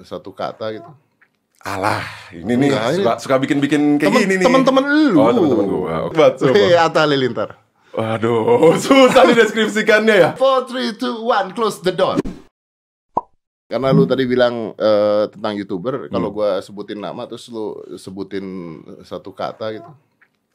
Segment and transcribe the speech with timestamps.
[0.00, 0.88] satu kata gitu.
[1.62, 2.02] Alah,
[2.34, 4.46] ini nih Enggak, suka, suka bikin-bikin kayak Temen- gini nih.
[4.48, 5.20] Temen-temen lu.
[5.20, 6.10] Oh, temen-temen gua.
[6.10, 6.54] Buat, coba.
[6.56, 7.50] Hei, Atta Halilintar.
[7.92, 10.30] Waduh, susah dideskripsikannya ya.
[10.34, 12.18] 4, 3, 2, 1, close the door.
[13.68, 16.36] Karena lu tadi bilang eh, tentang youtuber, kalau Hmm.
[16.36, 18.44] gua sebutin nama terus lu sebutin
[19.02, 19.90] satu kata gitu.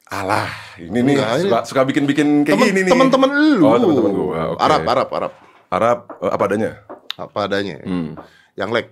[0.08, 2.92] Alah, ini nih suka, suka bikin-bikin kayak Temen- gini nih.
[2.92, 3.64] Temen-temen lu.
[3.64, 4.40] Oh, temen-temen gua.
[4.52, 4.60] Oke.
[4.60, 5.32] Arab, Arab, Arab.
[5.68, 6.70] Arab eh, apa adanya?
[7.16, 7.76] Apa adanya.
[7.80, 8.12] Hmm.
[8.54, 8.86] Yang leg.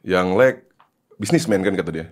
[0.00, 0.54] Yang leg
[1.16, 2.06] bisnismen kan kata dia.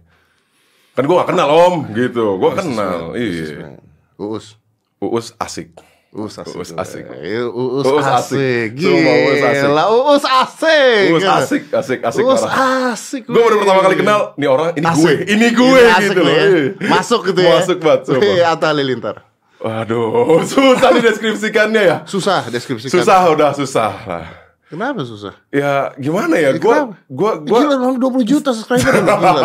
[0.93, 2.37] Kan gua gak kenal om gitu.
[2.37, 3.15] Gua gak kenal.
[3.15, 3.79] Iya.
[4.17, 4.59] Uus.
[4.99, 5.73] Uus asik.
[6.09, 6.57] Uus asik.
[6.57, 7.05] Uus asik.
[7.07, 8.73] Eh, Uus, Uus asik.
[8.73, 8.81] asik.
[8.81, 9.63] Uus asik.
[9.63, 11.07] Gila, Uus asik.
[11.13, 12.93] Uus asik, asik, asik Uus parah.
[12.97, 13.23] asik.
[13.25, 15.05] Gue baru pertama kali kenal nih orang ini Asik.
[15.05, 16.33] gue, ini gue Ini asik gitu loh.
[16.33, 16.45] ya.
[16.45, 16.65] Iya.
[16.89, 17.51] Masuk gitu ya.
[17.55, 18.21] Masuk banget, coba.
[18.25, 19.17] Hei, Atta Halilintar.
[19.59, 21.97] Waduh, susah dideskripsikannya ya.
[22.07, 22.95] Susah deskripsikan.
[22.95, 24.27] Susah udah susah lah.
[24.69, 25.33] Kenapa susah?
[25.49, 26.53] Ya gimana ya?
[26.53, 29.05] Ya, Gua gua Gua, gua Gila, lu 20 juta subscriber lu.
[29.09, 29.41] Gila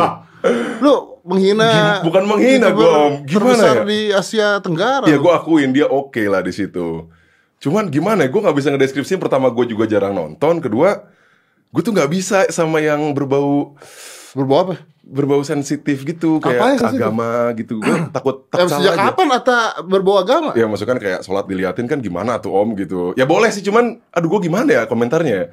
[0.84, 0.94] lu.
[1.24, 3.24] Menghina bukan menghina Om.
[3.24, 3.84] Gimana ya?
[3.88, 5.08] di Asia Tenggara.
[5.08, 7.08] ya gua akuin dia oke lah di situ.
[7.64, 8.30] Cuman gimana ya?
[8.30, 9.24] Gue nggak bisa ngedeskripsiin.
[9.24, 10.60] Pertama gue juga jarang nonton.
[10.60, 11.08] Kedua,
[11.72, 13.80] gue tuh nggak bisa sama yang berbau
[14.34, 14.76] berbau apa?
[15.04, 17.04] berbau sensitif gitu kayak sensitif?
[17.04, 17.84] agama gitu.
[17.84, 19.12] Gue takut takut sejak aja.
[19.12, 20.56] kapan Atta berbau agama?
[20.56, 23.12] Ya maksudnya kan kayak sholat diliatin kan gimana tuh om gitu.
[23.20, 25.52] Ya boleh sih cuman aduh gue gimana ya komentarnya.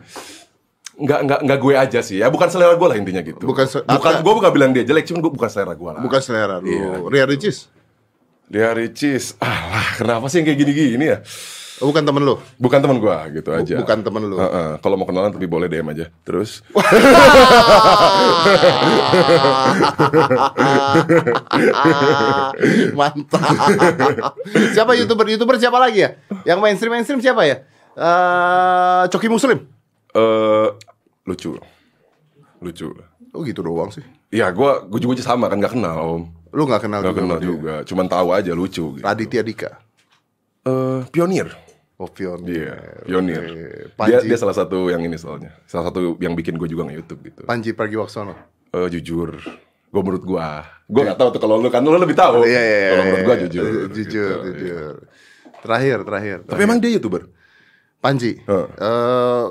[1.00, 2.30] Nggak, nggak, nggak gue aja sih ya.
[2.30, 3.42] Bukan selera gue lah intinya gitu.
[3.42, 6.00] Bukan bukan gue bukan bilang dia jelek cuman gue bukan selera gue lah.
[6.00, 6.70] Bukan selera lu.
[6.70, 6.90] Iya.
[7.10, 7.66] Ria Ricis.
[8.46, 9.34] Dia Ricis.
[9.42, 11.18] Alah kenapa sih yang kayak gini-gini ya.
[11.80, 12.36] Oh, bukan temen lu.
[12.56, 13.76] Bukan teman gue gitu aja.
[13.80, 14.36] Bukan temen lu.
[14.36, 16.12] Heeh, Kalau mau kenalan tapi boleh DM aja.
[16.22, 16.60] Terus
[22.94, 23.42] Mantap.
[24.72, 26.10] siapa youtuber youtuber siapa lagi ya?
[26.46, 27.56] Yang mainstream mainstream siapa ya?
[27.94, 29.58] Eh Coki Muslim.
[30.10, 30.68] eh
[31.24, 31.54] lucu.
[32.60, 32.86] Lucu.
[33.30, 34.02] Oh gitu doang sih.
[34.30, 36.22] Ya gue gue juga sama kan nggak kenal om.
[36.50, 37.46] Lu nggak kenal Nggak juga kenal dia?
[37.46, 37.74] juga.
[37.86, 38.84] Cuman tahu aja lucu.
[38.98, 39.04] Gitu.
[39.04, 39.70] Raditya Dika.
[40.60, 41.48] Eh, pionir.
[42.00, 42.40] Oh Pion.
[42.48, 43.44] Iya, pionir.
[43.44, 44.08] Oke.
[44.08, 45.52] Dia, dia salah satu yang ini soalnya.
[45.68, 47.40] Salah satu yang bikin gue juga nge-youtube gitu.
[47.44, 48.32] Panji Pragiwaksono.
[48.72, 49.36] Eh, jujur,
[49.92, 50.46] gue menurut gue,
[50.88, 52.48] gue gak tahu tuh kalau lu kan lu lebih tahu.
[52.48, 52.80] Iya iya.
[52.88, 53.42] Kalau menurut gue iya.
[53.44, 53.64] jujur.
[53.92, 54.32] Jujur, gitu.
[54.32, 54.56] Iya.
[54.56, 54.94] jujur.
[55.60, 56.36] Terakhir, terakhir.
[56.48, 57.22] Tapi emang dia youtuber.
[58.00, 58.40] Panji.
[58.48, 58.66] Heeh.
[58.80, 59.46] Eh,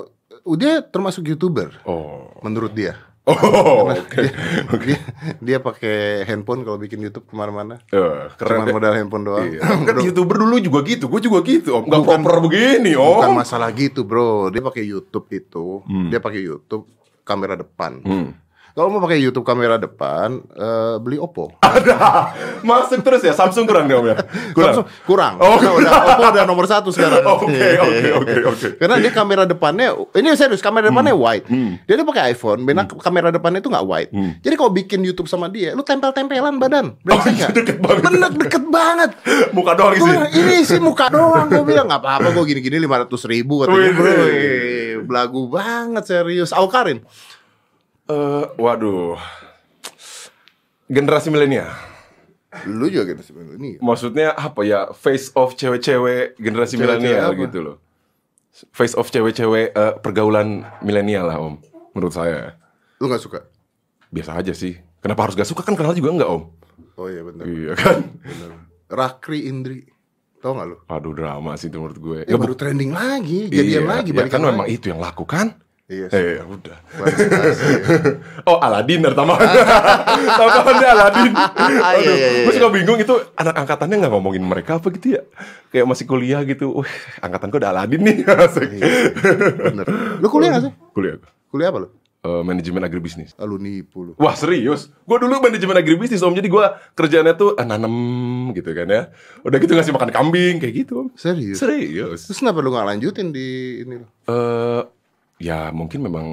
[0.58, 2.98] dia termasuk youtuber Oh, menurut dia.
[3.32, 4.22] Oh, oke,
[4.74, 4.84] oke.
[4.84, 4.98] Dia,
[5.38, 7.78] dia pakai handphone kalau bikin YouTube ke mana-mana.
[7.88, 8.60] Eh, keren.
[8.60, 8.74] Cuma deh.
[8.74, 9.46] modal handphone doang.
[9.46, 9.60] Iya.
[9.86, 11.76] Kan youtuber dulu juga gitu, gue juga gitu.
[11.76, 13.20] Om, gak Bukan- proper begini, om.
[13.20, 14.48] Bukan masalah gitu, bro.
[14.48, 16.84] Dia pakai YouTube itu, dia pakai YouTube
[17.22, 18.02] kamera depan.
[18.02, 18.30] Hmm.
[18.70, 21.50] Kalau mau pakai YouTube kamera depan, eh, beli Oppo.
[21.60, 23.30] Ada, masuk terus ya.
[23.30, 24.16] Samsung kurang deh om ya.
[24.52, 24.74] Kurang.
[24.76, 25.34] Samsung kurang.
[25.38, 25.58] Oh.
[25.58, 27.22] Udah Oppo udah nomor satu sekarang.
[27.40, 28.68] Oke, oke, oke, oke.
[28.76, 31.20] Karena dia kamera depannya, ini serius kamera depannya Hmm.
[31.20, 31.46] wide.
[31.84, 34.10] Dia tuh pakai iPhone, beda kamera depannya itu nggak wide.
[34.40, 36.94] Jadi kalau bikin YouTube sama dia, lu tempel-tempelan badan.
[37.00, 37.50] Brengsek Oh, iya, nggak?
[37.56, 38.02] deket banget.
[38.04, 39.10] Bener deket banget.
[39.50, 40.14] Muka doang sih.
[40.36, 44.12] ini sih muka doang Gue bilang nggak apa-apa Gue gini-gini 500 ribu katanya bro
[45.02, 47.02] Belagu banget serius Aukarin
[48.10, 49.14] Eh, waduh.
[50.90, 51.70] Generasi milenial.
[52.66, 54.90] Lu juga gitu ini Maksudnya apa ya?
[54.90, 57.76] Face of cewek-cewek generasi milenial gitu loh.
[58.74, 61.62] Face of cewek-cewek eh, pergaulan milenial lah om.
[61.94, 62.58] Menurut saya
[62.98, 63.46] Lu gak suka?
[64.10, 64.74] biasa aja sih.
[64.98, 66.50] Kenapa harus gak suka kan kenal juga enggak om?
[66.98, 68.02] Oh iya bener, Iya kan?
[68.18, 68.50] bener.
[68.90, 69.86] Rakri Indri
[70.42, 70.76] Tau gak lu?
[70.90, 72.18] Aduh drama sih itu menurut gue.
[72.26, 74.48] Ya Nggak, baru trending lagi Jadian iya, lagi ya kan lagi.
[74.50, 75.54] memang itu yang laku kan?
[75.90, 76.78] Iya Eh, ya udah.
[78.48, 79.42] Oh Aladin tambahan
[80.38, 81.32] Tambahannya Aladin
[81.90, 82.42] Aduh, Iya, iya, iya.
[82.46, 85.22] Gue suka bingung itu anak angkatannya nggak ngomongin mereka apa gitu ya?
[85.74, 86.70] Kayak masih kuliah gitu.
[86.78, 88.70] Wih angkatan gue ada Aladin nih Asik.
[88.70, 88.86] Iya,
[89.66, 89.86] Bener.
[90.22, 90.72] Lu kuliah gak sih?
[90.94, 91.18] Kuliah
[91.50, 91.88] Kuliah apa lu?
[92.20, 93.32] Eh, Manajemen agribisnis.
[93.40, 94.12] Ah, lu nipu lu.
[94.20, 94.92] Wah serius?
[95.08, 96.36] Gue dulu manajemen agribisnis om.
[96.36, 97.96] Jadi gue kerjaannya tuh eh, nanem
[98.52, 99.02] gitu kan ya.
[99.40, 101.08] Udah gitu ngasih makan kambing Kayak gitu om.
[101.16, 101.58] Serius?
[101.58, 102.28] Serius.
[102.28, 103.48] Terus kenapa lu gak lanjutin di
[103.82, 104.82] ini eh
[105.40, 106.26] ya mungkin memang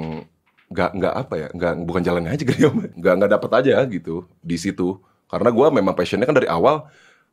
[0.68, 2.78] nggak nggak apa ya nggak bukan jalannya aja kali ya Om.
[3.00, 5.00] nggak nggak dapat aja gitu di situ
[5.32, 6.84] karena gua memang passionnya kan dari awal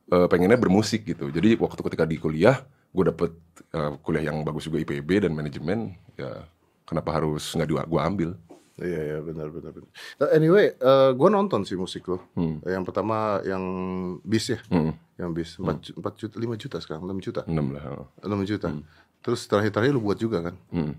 [0.08, 2.64] eh, pengennya bermusik gitu jadi waktu ketika di kuliah
[2.96, 3.36] gue dapet
[3.76, 6.48] eh, kuliah yang bagus juga IPB dan manajemen ya
[6.88, 8.40] kenapa harus nggak gua ambil
[8.76, 9.88] Iya iya benar benar benar.
[10.20, 12.20] Eh, Anyway, eh gue nonton sih musik lo.
[12.36, 12.60] Hmm.
[12.60, 13.64] Yang pertama yang
[14.20, 17.72] bis ya, Hmm, yang bis empat ju- empat juta lima juta sekarang enam juta enam
[17.72, 18.76] lah enam juta.
[19.24, 20.60] Terus terakhir terakhir lu buat juga kan?
[20.76, 20.92] hmm,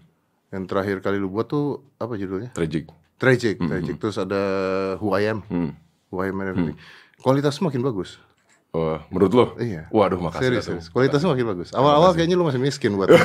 [0.48, 1.64] Yang terakhir kali lu buat tuh
[1.96, 2.50] apa judulnya?
[2.52, 3.96] tragic Tragic, tragic.
[3.96, 4.42] Terus ada
[4.96, 5.72] Who I Am, hmm.
[6.08, 6.76] Who I Am and everything.
[7.16, 8.20] Kualitas makin bagus.
[8.70, 9.44] Oh, menurut lo?
[9.56, 9.88] Iya.
[9.88, 10.52] Waduh, makasih.
[10.52, 10.86] Serius, serius.
[10.92, 11.72] Kualitasnya makin bagus.
[11.72, 13.08] Awal-awal kayaknya lu masih miskin buat.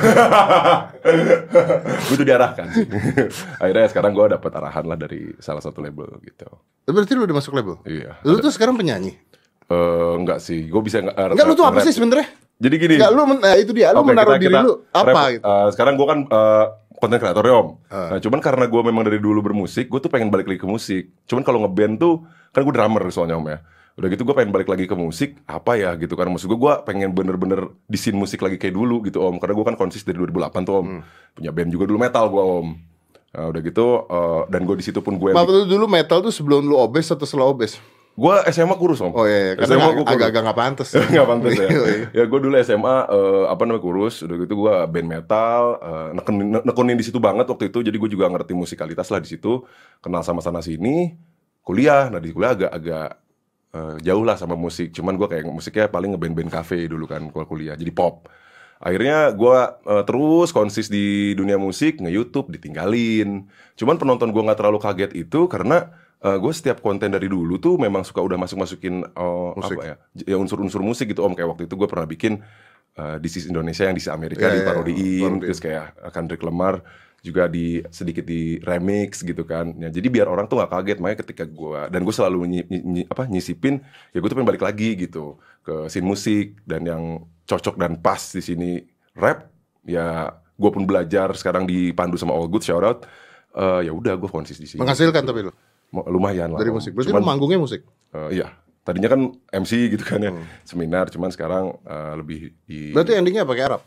[2.08, 2.88] gue tuh diarahkan sih.
[3.62, 6.48] Akhirnya sekarang gue dapet arahan lah dari salah satu label gitu.
[6.88, 7.76] Berarti lu udah masuk label?
[7.84, 8.16] Iya.
[8.24, 9.12] Lu tuh sekarang penyanyi?
[9.68, 11.36] Eh, enggak sih, gue bisa nggak.
[11.36, 12.26] Enggak, lu tuh apa sih sebenarnya?
[12.56, 12.94] Jadi gini.
[12.96, 13.90] Enggak, lu men- nah, itu dia.
[13.90, 15.42] Lu Oke, menaruh kita- diri kita lu apa gitu?
[15.44, 16.18] eh, sekarang gue kan
[17.02, 17.68] konten kreator ya om.
[17.90, 18.14] Ah.
[18.14, 21.10] Nah, cuman karena gue memang dari dulu bermusik, gue tuh pengen balik lagi ke musik.
[21.26, 22.22] Cuman kalau ngeband tuh,
[22.54, 23.58] kan gue drummer soalnya om ya.
[23.98, 26.30] Udah gitu gue pengen balik lagi ke musik, apa ya gitu kan.
[26.30, 29.42] Maksud gue, gue pengen bener-bener di scene musik lagi kayak dulu gitu om.
[29.42, 30.86] Karena gue kan konsis dari 2008 tuh om.
[30.86, 31.02] Hmm.
[31.34, 32.68] Punya band juga dulu metal gue om.
[33.32, 36.28] Nah, udah gitu, eh, dan gue di situ pun gue Maaf lu dulu metal tuh
[36.28, 37.80] sebelum lu obes atau setelah obes?
[38.12, 39.12] Gue SMA kurus om.
[39.16, 39.64] Oh iya, iya.
[39.64, 40.12] SMA karena kurus.
[40.12, 40.88] agak-agak nggak pantas.
[41.12, 41.68] nggak pantas ya.
[41.72, 42.06] Iya, iya.
[42.12, 46.48] ya gue dulu SMA eh, apa namanya kurus, udah gitu gue band metal, eh, nekunin,
[46.60, 47.78] nekunin di situ banget waktu itu.
[47.80, 49.64] Jadi gue juga ngerti musikalitas lah di situ,
[50.04, 51.16] kenal sama sana sini,
[51.64, 52.12] kuliah.
[52.12, 53.08] Nah di kuliah agak-agak
[53.72, 54.92] eh, jauh lah sama musik.
[54.92, 58.28] Cuman gue kayak musiknya paling ngeband-band cafe dulu kan kalau kuliah, jadi pop.
[58.82, 63.48] Akhirnya gue eh, terus konsis di dunia musik, nge-youtube, ditinggalin.
[63.78, 68.06] Cuman penonton gue nggak terlalu kaget itu karena gue setiap konten dari dulu tuh memang
[68.06, 69.74] suka udah masuk-masukin eh, Musik.
[69.74, 71.34] apa ya, ya unsur-unsur musik gitu om.
[71.34, 72.38] Kayak waktu itu gue pernah bikin
[72.94, 75.42] eh, This is Indonesia yang di Amerika Iya, iya, diparodiin, parodiin.
[75.42, 76.86] terus kayak Kendrick Lamar
[77.22, 79.74] juga di sedikit di remix gitu kan.
[79.78, 80.98] Ya, jadi biar orang tuh nggak kaget.
[80.98, 83.78] Makanya ketika gue dan gue selalu nyi- nyi- apa nyisipin,
[84.10, 87.02] ya gue tuh pengen balik lagi gitu ke scene musik dan yang
[87.46, 88.70] cocok dan pas di sini
[89.14, 89.50] rap.
[89.82, 93.06] Ya gue pun belajar sekarang dipandu sama All Good shout out.
[93.54, 94.82] Eh, ya udah gue konsis di sini.
[94.82, 96.58] Menghasilkan tapi lu Mo- Lumayan lah.
[96.58, 96.96] dari musik.
[96.96, 97.84] Berarti Cuman- lu manggungnya musik.
[98.10, 98.48] Eh, iya,
[98.80, 99.20] tadinya kan
[99.52, 100.44] MC gitu kan ya, Hmm.
[100.64, 101.06] seminar.
[101.06, 102.90] Cuman sekarang eh, lebih di.
[102.90, 103.82] Berarti endingnya pakai Arab.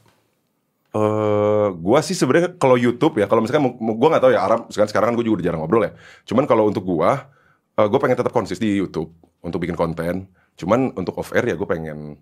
[0.91, 4.71] Eh, gua sih sebenarnya kalau YouTube ya, kalau misalkan gua nggak tahu ya Arab.
[4.71, 5.91] Sekarang sekarang kan gue juga udah jarang ngobrol ya.
[6.23, 7.27] Cuman kalau untuk gua,
[7.73, 9.11] eh, gua pengen tetap konsis di YouTube
[9.41, 10.31] untuk bikin konten.
[10.55, 12.15] Cuman untuk off air ya gue pengen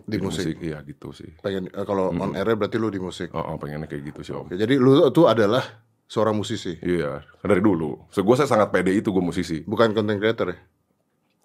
[0.00, 0.58] Di musik.
[0.58, 1.26] Iya gitu sih.
[1.38, 3.30] Pengen eh, kalau on air berarti lu di musik.
[3.30, 4.46] Oh, oh, pengennya kayak gitu sih om.
[4.46, 5.62] Oke, jadi lu tuh adalah
[6.10, 8.10] seorang musisi, Iya, dari dulu.
[8.10, 9.62] So, gue sangat pede itu gue musisi.
[9.62, 10.58] bukan content creator ya?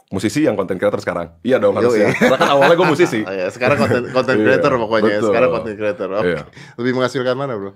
[0.05, 1.37] Musisi yang konten creator sekarang.
[1.41, 2.09] Iya dong harusnya.
[2.09, 2.17] iya.
[2.17, 3.21] Karena kan awalnya gue musisi.
[3.29, 5.05] Oh, ya, sekarang content content Iya, creator pokoknya.
[5.17, 5.29] betul.
[5.29, 6.07] Sekarang content creator.
[6.13, 6.25] Oke.
[6.29, 6.41] Iya.
[6.77, 7.71] Lebih menghasilkan mana, Bro?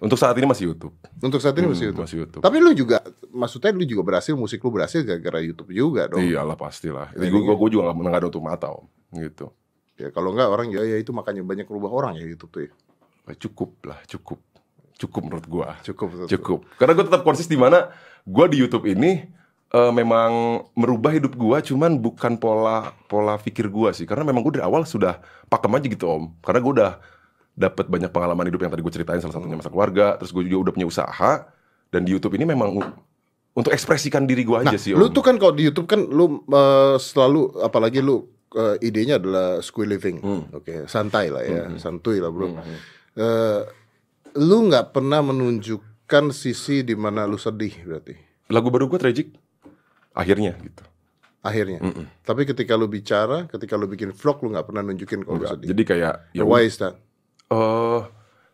[0.00, 0.92] Untuk saat ini masih YouTube.
[1.16, 2.04] Untuk saat ini Hmm, masih YouTube.
[2.04, 2.42] Masih YouTube.
[2.42, 2.98] Tapi lu juga
[3.30, 6.20] maksudnya lu juga berhasil, musik lu berhasil gara-gara YouTube juga dong.
[6.20, 7.12] Iyalah pastilah.
[7.14, 8.84] Ini- Gue gue juga nggak nggak ada untuk mata om.
[9.12, 9.46] Gitu.
[9.96, 12.60] Ya kalau enggak orang ya, ya itu makanya banyak rubah orang ya YouTube tuh.
[12.66, 12.70] Ya.
[13.32, 14.42] Eh, Cukup lah, cukup.
[14.96, 15.76] Cukup menurut gua.
[15.80, 16.08] Cukup.
[16.08, 16.26] betul.
[16.32, 16.58] Cukup.
[16.76, 19.28] Karena gue tetap konsis di mana gue di YouTube ini
[19.68, 20.30] eh, memang
[20.72, 24.04] merubah hidup gua cuman bukan pola pola pikir gua sih.
[24.04, 26.24] Karena memang gue dari awal sudah pakem aja gitu om.
[26.40, 26.92] Karena gue udah
[27.52, 30.16] dapat banyak pengalaman hidup yang tadi gue ceritain salah satunya masa keluarga.
[30.16, 31.32] Terus gue juga udah punya usaha
[31.88, 32.72] dan di YouTube ini memang
[33.52, 35.00] untuk ekspresikan diri gue aja Nah, sih om.
[35.00, 39.60] lu tuh kan kalau di YouTube kan lu eh, selalu apalagi lu eh, idenya adalah
[39.60, 40.20] square living.
[40.20, 40.42] Hmm.
[40.52, 42.56] Oke, santai lah ya, santuy lah, Bro.
[43.16, 43.60] Eh,
[44.36, 48.14] lu nggak pernah menunjukkan sisi di mana lu sedih berarti
[48.46, 49.34] Lagu baru gue tragic.
[50.14, 50.84] Akhirnya gitu.
[51.42, 51.78] akhirnya.
[52.22, 55.52] Tapi ketika lu bicara, ketika lu bikin vlog lu nggak pernah nunjukin kalau lu Enggak.
[55.58, 55.68] sedih.
[55.74, 56.94] Jadi kayak ya Why is that?
[57.46, 58.00] Eh,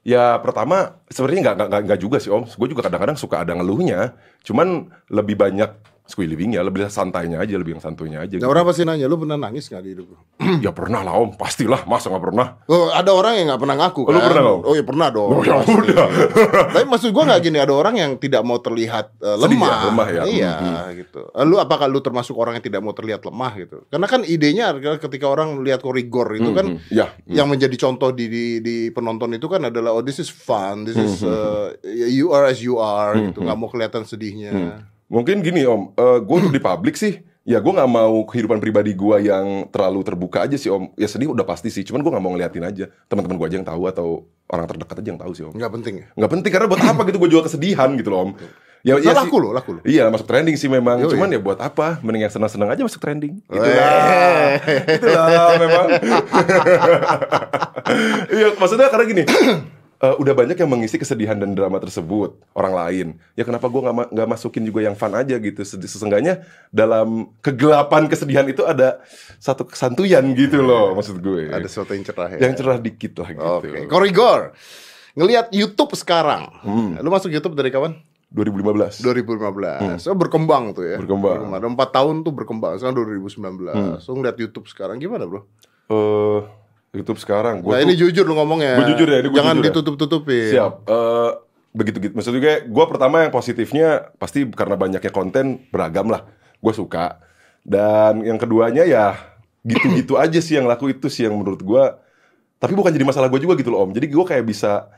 [0.04, 2.44] ya pertama sebenarnya nggak- nggak juga sih om.
[2.44, 4.16] Gue juga kadang-kadang suka ada ngeluhnya.
[4.44, 5.70] Cuman lebih banyak
[6.12, 8.36] squee livingnya, lebih santainya aja, lebih yang santuйnya aja.
[8.36, 8.52] Nah, gitu.
[8.52, 10.16] orang pasti nanya, lu pernah nangis nggak di hidup lu?
[10.64, 11.88] ya pernah lah om, pastilah.
[11.88, 12.46] Masa nggak pernah?
[12.68, 14.12] Oh, ada orang yang nggak pernah ngaku Oh, kan?
[14.12, 14.60] lu pernah nggak?
[14.62, 15.30] Oh, ya pernah dong.
[15.32, 16.06] Oh, ya udah.
[16.76, 19.72] Tapi maksud gua nggak gini, ada orang yang tidak mau terlihat Sedih lemah.
[19.72, 20.22] ya, lemah ya.
[20.28, 20.90] Iya, Mhm.
[20.98, 21.20] gitu.
[21.26, 23.78] Eh, Lu apakah lu termasuk orang yang tidak mau terlihat lemah gitu?
[23.88, 26.92] Karena kan idenya adalah ketika orang lihat korigor itu kan Mhm.
[26.92, 27.08] ya.
[27.24, 30.94] yang menjadi contoh di, di di penonton itu kan adalah oh this is fun, this
[30.94, 31.30] is Mhm.
[31.30, 31.66] uh,
[32.04, 34.84] you are as you are gitu, nggak mau kelihatan sedihnya.
[35.12, 39.16] Mungkin gini om, gue untuk di publik sih, ya gue nggak mau kehidupan pribadi gue
[39.22, 40.88] yang terlalu terbuka aja sih om.
[40.96, 42.84] Ya sedih udah pasti sih, cuman gue nggak mau ngeliatin aja.
[43.06, 44.08] Teman-teman gue aja yang tahu atau
[44.48, 45.52] orang terdekat aja yang tahu sih om.
[45.52, 46.06] Nggak penting ya.
[46.14, 48.32] Nggak penting karena buat apa gitu gue jual kesedihan gitu loh om.
[48.82, 49.80] Ya, Nah, ya sih- laku lo, laku lo.
[49.84, 50.98] Iya masuk trending sih memang.
[50.98, 51.14] Yoi.
[51.14, 52.02] Cuman ya buat apa?
[52.02, 53.38] Mending yang senang-senang aja masuk trending.
[53.46, 54.58] Itulah.
[54.88, 55.86] Itulah memang.
[58.32, 59.22] Iya maksudnya karena gini.
[60.02, 63.96] Eh, udah banyak yang mengisi kesedihan dan drama tersebut orang lain ya kenapa gue nggak
[63.96, 68.98] ma- nggak masukin juga yang fun aja gitu sesenggannya dalam kegelapan kesedihan itu ada
[69.38, 72.38] satu kesantuyan gitu loh maksud gue Ada sesuatu yang cerah ya.
[72.42, 74.40] yang cerah dikit lah gitu Oke, korigor.
[75.12, 76.48] Ngelihat YouTube sekarang.
[76.96, 78.00] Lu masuk YouTube dari kapan?
[78.32, 80.08] 2015 2015.
[80.08, 80.96] Oh, berkembang tuh ya.
[80.96, 81.04] Hmm.
[81.04, 81.52] Berkembang.
[81.52, 81.56] Hmm.
[81.60, 82.80] Ada 4 tahun tuh berkembang.
[82.80, 84.00] Sekarang 2019.
[84.00, 85.44] So ngeliat YouTube sekarang gimana, Bro?
[85.92, 86.40] eh
[86.92, 88.76] YouTube sekarang gue nah, ini jujur lu ngomongnya.
[88.76, 89.62] Gua jujur ya, ini gua Jangan ya.
[89.72, 90.52] ditutup-tutupin.
[90.52, 90.72] Siap.
[90.84, 91.30] Eh
[91.72, 92.12] begitu gitu.
[92.12, 96.28] Maksudnya gue, gue pertama yang positifnya pasti karena banyaknya konten beragam lah.
[96.60, 97.16] Gue suka.
[97.64, 99.16] Dan yang keduanya ya
[99.62, 102.02] gitu-gitu aja sih yang laku itu sih yang menurut gua
[102.58, 104.90] tapi bukan jadi masalah gue juga gitu loh om jadi gue kayak bisa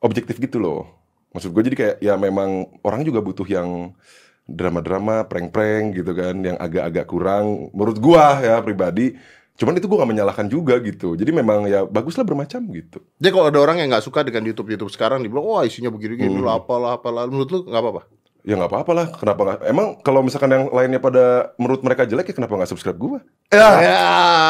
[0.00, 0.88] objektif gitu loh
[1.32, 3.96] maksud gue jadi kayak ya memang orang juga butuh yang
[4.44, 9.14] drama-drama prank-prank gitu kan yang agak-agak kurang menurut gua ya pribadi
[9.60, 13.46] cuman itu gua gak menyalahkan juga gitu jadi memang ya baguslah bermacam gitu Jadi kalau
[13.52, 16.48] ada orang yang nggak suka dengan YouTube YouTube sekarang dibilang wah isinya begini-gini Hmm.
[16.48, 18.02] lah apalah apalah menurut lu nggak apa-apa.
[18.40, 22.32] Ya nggak apa-apa lah kenapa nggak emang kalau misalkan yang lainnya pada menurut mereka jelek
[22.32, 23.20] ya kenapa nggak subscribe gua
[23.50, 23.66] Ya,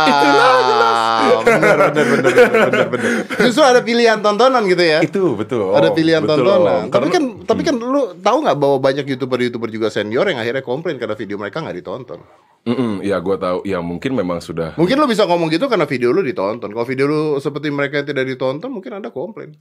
[0.05, 1.41] itulah jelas.
[1.41, 3.11] Bener, bener, bener, bener, bener, bener.
[3.49, 5.01] Justru ada pilihan tontonan gitu ya.
[5.01, 6.85] itu betul ada pilihan betul, tontonan.
[6.85, 6.93] Om.
[6.93, 11.01] Tapi kan, tapi kan lu tahu nggak bahwa banyak youtuber-youtuber juga senior yang akhirnya komplain
[11.01, 12.21] karena video mereka nggak ditonton.
[12.69, 16.13] Mm-mm, ya gua tahu ya mungkin memang sudah Mungkin lu bisa ngomong gitu karena video
[16.13, 16.69] lu ditonton.
[16.69, 19.57] Kalau video lu seperti mereka yang tidak ditonton, mungkin anda komplain.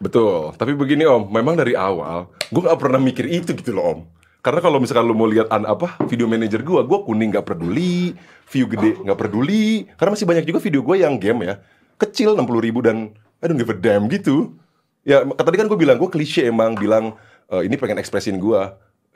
[0.00, 4.00] Betul, tapi begini Om, memang dari awal gue nggak pernah mikir itu gitu loh Om.
[4.40, 8.16] Karena kalau misalkan lu mau lihat an apa video manager gue, gue kuning nggak peduli,
[8.48, 9.84] view gede nggak peduli.
[10.00, 11.54] Karena masih banyak juga video gue yang game ya
[12.00, 13.12] kecil 60 ribu dan
[13.44, 14.56] I don't give a damn gitu.
[15.04, 17.20] Ya tadi kan gue bilang gue klise emang bilang
[17.52, 18.60] eh, ini pengen ekspresin gue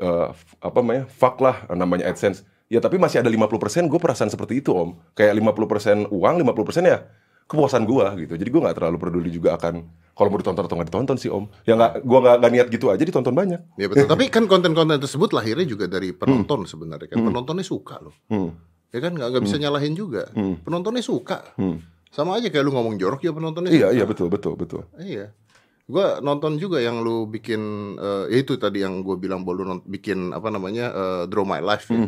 [0.04, 2.44] f- apa namanya fuck lah namanya AdSense.
[2.68, 5.00] Ya tapi masih ada 50% gue perasaan seperti itu Om.
[5.16, 7.08] Kayak 50% uang, 50% ya
[7.44, 8.34] kepuasan gua gitu.
[8.34, 9.84] Jadi gua nggak terlalu peduli juga akan
[10.14, 11.44] kalau mau ditonton atau nggak ditonton sih om.
[11.66, 13.60] Ya nggak, gua nggak nggak niat gitu aja ditonton banyak.
[13.76, 14.06] Ya betul.
[14.06, 17.18] Tapi kan konten-konten tersebut lahirnya juga dari penonton sebenarnya kan.
[17.20, 18.14] Penontonnya suka loh.
[18.30, 18.54] Hmm.
[18.94, 20.30] Ya kan nggak bisa nyalahin juga.
[20.62, 21.42] Penontonnya suka.
[21.58, 21.82] Hmm.
[22.14, 23.96] Sama aja kayak lu ngomong jorok ya penontonnya Iya suka.
[23.98, 24.82] iya betul betul betul.
[25.02, 25.34] Iya.
[25.90, 27.60] Gua nonton juga yang lu bikin
[27.98, 31.58] eh, ya itu tadi yang gue bilang bahwa lu bikin apa namanya eh, Draw My
[31.58, 32.06] Life ya.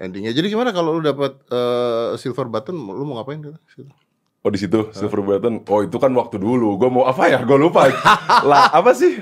[0.00, 0.32] Endingnya.
[0.32, 3.54] Jadi gimana kalau lu dapat eh, silver button lu mau ngapain gitu?
[4.44, 5.64] Oh di situ silver button.
[5.64, 6.76] Oh itu kan waktu dulu.
[6.76, 7.40] Gua mau apa ya?
[7.40, 7.88] Gua lupa.
[8.50, 9.16] lah apa sih?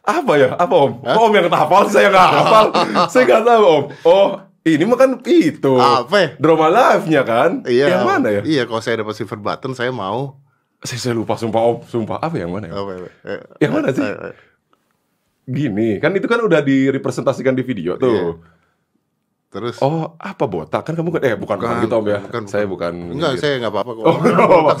[0.00, 0.56] Apa ya?
[0.56, 1.04] Apa om?
[1.04, 2.66] Oh, om yang hafal saya nggak hafal.
[3.12, 3.84] saya nggak tahu om.
[4.08, 4.28] Oh
[4.64, 5.72] ini mah kan itu.
[5.76, 6.28] Apa ya?
[6.40, 7.50] Drama live-nya kan?
[7.68, 8.00] Iya.
[8.00, 8.40] Yang mana ya?
[8.40, 10.40] Iya, kalau saya dapat silver button saya mau.
[10.80, 11.76] Saya, saya lupa sumpah om.
[11.84, 12.80] Sumpah apa yang mana ya?
[12.80, 14.00] Apa, apa, eh, Yang mana sih?
[14.00, 14.34] eh, eh.
[15.44, 18.08] Gini, kan itu kan udah direpresentasikan di video tuh.
[18.08, 18.53] Iya.
[19.54, 20.82] Terus Oh, apa botak?
[20.82, 22.18] Kan kamu kan eh bukan bukan, Bukan, gitu Om ya.
[22.20, 22.92] bukan, saya bukan.
[23.14, 24.02] enggak, saya nggak apa-apa kok.
[24.02, 24.16] Oh,
[24.66, 24.78] Botak.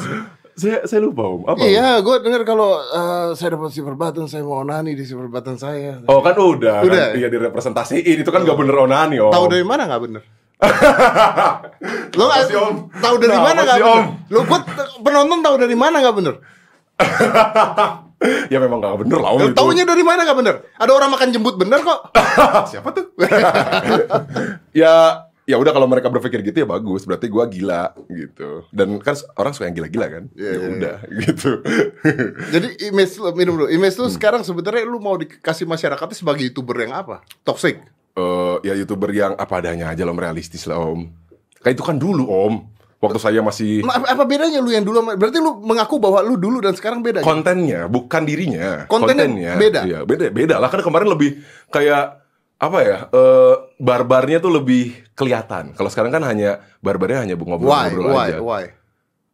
[0.54, 1.46] saya saya lupa Om.
[1.46, 1.54] Apa?
[1.56, 1.62] Om?
[1.64, 5.54] Iya, gue dengar kalau eh, saya dapat silver button, saya mau onani di silver button
[5.54, 6.02] saya.
[6.04, 7.14] Oh kan udah, Udah.
[7.14, 9.30] kan, iya direpresentasiin itu kan nggak bener onani Om.
[9.30, 10.22] Tahu dari mana nggak bener?
[12.18, 12.42] Lo nggak
[12.98, 14.04] tahu dari Nah, mana nggak bener?
[14.26, 14.40] Lo
[15.00, 16.34] penonton tahu dari mana nggak bener?
[18.52, 19.56] ya memang nggak bener lah Om Lo itu.
[19.56, 20.54] Taunya dari mana nggak bener?
[20.74, 22.00] Ada orang makan jembut bener kok.
[22.72, 23.12] Siapa tuh?
[24.72, 29.12] ya ya udah kalau mereka berpikir gitu ya bagus berarti gua gila gitu dan kan
[29.36, 31.50] orang suka yang gila-gila kan Iya, ya iya, udah gitu
[32.48, 33.68] Jadi image lo minum dulu.
[33.68, 34.08] Image Hmm.
[34.08, 37.20] lo sekarang sebenarnya lu mau dikasih masyarakatnya sebagai youtuber yang apa?
[37.44, 37.76] Toxic.
[38.14, 41.10] Eh, ya youtuber yang apa adanya aja om realistis lah om
[41.60, 42.62] kayak itu kan dulu om
[43.04, 46.58] waktu saya masih Ma- Apa, bedanya lu yang dulu berarti lu mengaku bahwa lu dulu
[46.58, 47.20] dan sekarang beda.
[47.20, 47.26] gitu?
[47.26, 49.80] kontennya bukan dirinya Kontennya beda?
[49.84, 52.24] iya beda beda lah kan kemarin lebih kayak
[52.56, 57.44] apa ya eh barbarnya tuh lebih kelihatan kalau sekarang kan hanya barbarnya hanya Why?
[57.44, 58.26] ngobrol-ngobrol Why?
[58.26, 58.64] aja Why?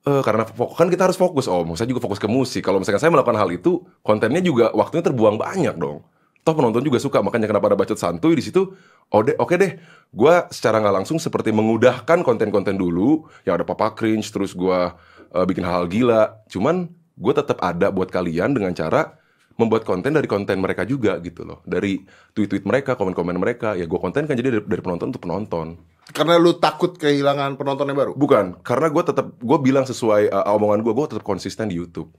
[0.01, 2.99] Eh, karena fok- kan kita harus fokus om saya juga fokus ke musik kalau misalkan
[2.99, 6.01] saya melakukan hal itu kontennya juga waktunya terbuang banyak dong
[6.41, 8.73] toh penonton juga suka makanya kenapa ada bacot santuy di situ?
[9.11, 9.77] Oh oke deh.
[10.11, 13.27] Gua secara nggak langsung seperti mengudahkan konten-konten dulu.
[13.45, 14.99] Yang ada papa cringe terus gua
[15.35, 16.43] eh, bikin hal-hal gila.
[16.49, 19.21] Cuman gue tetap ada buat kalian dengan cara
[19.61, 21.61] membuat konten dari konten mereka juga gitu loh.
[21.69, 22.01] Dari
[22.33, 23.77] tweet-tweet mereka komen-komen mereka.
[23.77, 25.77] Ya gua konten kan jadi dari, dari penonton untuk penonton.
[26.11, 28.13] Karena lu takut kehilangan penontonnya baru.
[28.19, 32.11] Bukan, karena gue tetap gue bilang sesuai uh, omongan gue, gue tetap konsisten di YouTube.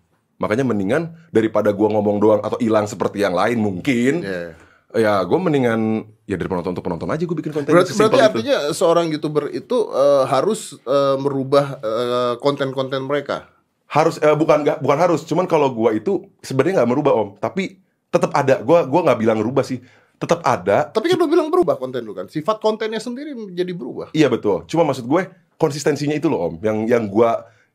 [0.42, 4.58] Makanya mendingan daripada gue ngomong doang atau hilang seperti yang lain mungkin, Iya.
[4.98, 7.70] ya gue mendingan ya dari penonton untuk penonton aja gue bikin konten.
[7.70, 8.26] Berarti, berarti itu.
[8.26, 13.46] artinya seorang youtuber itu eh, harus eh, merubah eh, konten-konten mereka.
[13.92, 17.78] harus eh, bukan nggak bukan harus, cuman kalau gue itu sebenarnya nggak merubah om, tapi
[18.08, 18.64] tetap ada.
[18.64, 19.84] Gue gua nggak bilang rubah sih,
[20.16, 20.88] tetap ada.
[20.88, 22.32] Tapi kan lu bilang berubah konten lu kan.
[22.32, 24.16] Sifat kontennya sendiri menjadi berubah.
[24.16, 24.64] Iya betul.
[24.66, 25.28] Cuma maksud gue
[25.60, 27.30] konsistensinya itu loh om, yang yang gue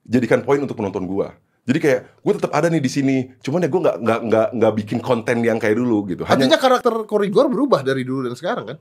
[0.08, 1.28] jadikan poin untuk penonton gue.
[1.66, 3.16] Jadi kayak gue tetap ada nih di sini.
[3.38, 6.22] Cuman ya gue nggak nggak nggak nggak bikin konten yang kayak dulu gitu.
[6.22, 8.78] Hanya Artinya karakter Korigor berubah dari dulu dan sekarang kan?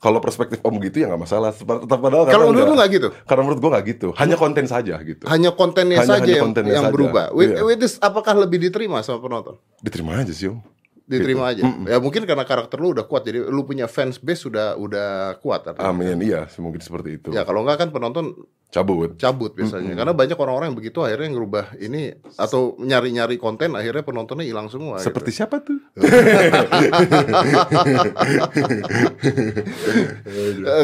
[0.00, 1.52] kalau perspektif om gitu ya nggak masalah.
[1.52, 3.08] Tetap padahal Kalau menurut lu nggak- gitu?
[3.28, 4.08] Karena menurut gue nggak gitu.
[4.16, 5.28] Hanya konten saja gitu.
[5.28, 6.94] Hanya kontennya Hanya- saja hanya yang, kontennya yang saja.
[6.96, 7.24] berubah.
[7.36, 7.60] With, Iya.
[7.68, 9.60] with this, apakah lebih diterima sama penonton?
[9.84, 10.64] Diterima aja sih om.
[11.10, 11.66] Diterima Gitu.
[11.66, 11.90] aja.
[11.90, 15.66] Ya mungkin karena karakter lu udah kuat, jadi lu punya fans base sudah udah kuat.
[15.66, 15.90] artinya.
[15.90, 16.22] Amin.
[16.22, 17.28] Iya, mungkin seperti itu.
[17.34, 19.18] Ya kalau enggak kan penonton cabut.
[19.18, 24.46] cabut biasanya karena banyak orang-orang yang begitu akhirnya ngerubah ini atau nyari-nyari konten akhirnya penontonnya
[24.46, 25.10] hilang semua gitu.
[25.10, 25.82] Seperti siapa tuh?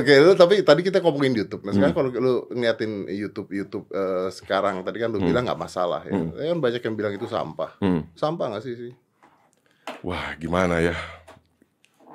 [0.03, 1.63] Oke, lu tapi tadi kita ngomongin YouTube.
[1.63, 6.03] Nah, sekarang kalau lu ngeliatin YouTube YouTube eh, sekarang tadi kan lu bilang nggak masalah
[6.05, 6.13] ya.
[6.37, 7.79] Ya Kan banyak yang bilang itu sampah.
[7.79, 8.03] Hmm.
[8.15, 8.93] Sampah nggak sih sih?
[10.07, 10.95] Wah, gimana ya?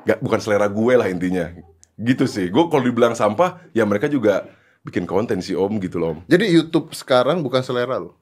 [0.08, 1.52] Gak, bukan selera gue lah intinya.
[2.00, 2.48] Gitu sih.
[2.48, 4.48] Gue kalau dibilang sampah, ya mereka juga
[4.88, 6.16] bikin konten sih om gitu loh.
[6.16, 6.20] Om.
[6.32, 8.16] Jadi YouTube sekarang bukan selera lu.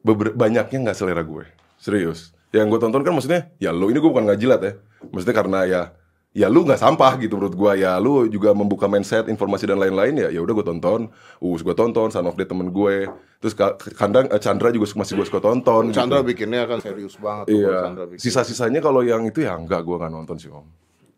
[0.00, 1.44] Beber- banyaknya nggak selera gue.
[1.76, 2.32] Serius.
[2.56, 4.72] Yang gue tonton kan maksudnya, ya lu ini gue bukan ngajilat ya.
[5.12, 5.82] Maksudnya karena ya
[6.32, 10.16] ya lu nggak sampah gitu menurut gue ya lu juga membuka mindset informasi dan lain-lain
[10.16, 11.00] ya ya udah gue tonton.
[11.44, 13.04] Us gue tonton son of the temen gue.
[13.38, 16.00] Terus ka- kadang eh, Chandra juga masih gue suka tonton gitu.
[16.00, 17.92] Chandra bikinnya kan serius banget iya.
[18.16, 20.64] sisa-sisanya kalau yang itu ya enggak gue nggak nonton sih om.